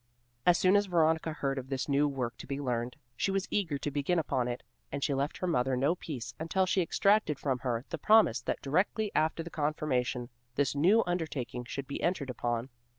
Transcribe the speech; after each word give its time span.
As 0.47 0.57
soon 0.57 0.75
as 0.75 0.87
Veronica 0.87 1.31
heard 1.31 1.59
of 1.59 1.69
this 1.69 1.87
new 1.87 2.07
work 2.07 2.35
to 2.37 2.47
be 2.47 2.59
learned, 2.59 2.95
she 3.15 3.29
was 3.29 3.47
eager 3.51 3.77
to 3.77 3.91
begin 3.91 4.17
upon 4.17 4.47
it, 4.47 4.63
and 4.91 5.03
she 5.03 5.13
left 5.13 5.37
her 5.37 5.45
mother 5.45 5.77
no 5.77 5.93
peace 5.93 6.33
until 6.39 6.65
she 6.65 6.81
extracted 6.81 7.37
from 7.37 7.59
her 7.59 7.85
the 7.89 7.99
promise 7.99 8.41
that 8.41 8.63
directly 8.63 9.11
after 9.13 9.43
the 9.43 9.51
confirmation, 9.51 10.29
this 10.55 10.73
new 10.73 11.03
undertaking 11.05 11.65
should 11.65 11.85
be 11.85 12.01
entered 12.01 12.31
upon. 12.31 12.69